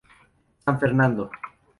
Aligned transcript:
San 0.65 0.79
Fernando. 0.79 1.29